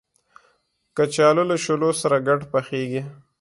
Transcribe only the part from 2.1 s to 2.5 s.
ګډ